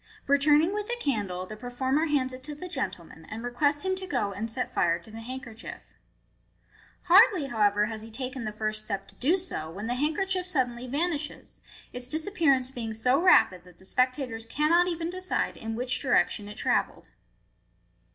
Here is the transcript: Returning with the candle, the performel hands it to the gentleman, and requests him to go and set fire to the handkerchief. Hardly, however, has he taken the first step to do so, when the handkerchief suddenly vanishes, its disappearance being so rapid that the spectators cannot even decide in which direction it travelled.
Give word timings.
Returning 0.25 0.73
with 0.73 0.87
the 0.87 0.97
candle, 0.99 1.45
the 1.45 1.55
performel 1.55 2.07
hands 2.07 2.33
it 2.33 2.43
to 2.45 2.55
the 2.55 2.67
gentleman, 2.67 3.23
and 3.29 3.43
requests 3.43 3.83
him 3.85 3.95
to 3.97 4.07
go 4.07 4.31
and 4.31 4.49
set 4.49 4.73
fire 4.73 4.97
to 4.97 5.11
the 5.11 5.19
handkerchief. 5.19 5.79
Hardly, 7.03 7.45
however, 7.49 7.85
has 7.85 8.01
he 8.01 8.09
taken 8.09 8.43
the 8.43 8.51
first 8.51 8.83
step 8.83 9.07
to 9.09 9.15
do 9.17 9.37
so, 9.37 9.69
when 9.69 9.85
the 9.85 9.93
handkerchief 9.93 10.47
suddenly 10.47 10.87
vanishes, 10.87 11.61
its 11.93 12.07
disappearance 12.07 12.71
being 12.71 12.93
so 12.93 13.21
rapid 13.21 13.63
that 13.63 13.77
the 13.77 13.85
spectators 13.85 14.47
cannot 14.47 14.87
even 14.87 15.11
decide 15.11 15.55
in 15.55 15.75
which 15.75 15.99
direction 16.01 16.47
it 16.47 16.57
travelled. 16.57 17.07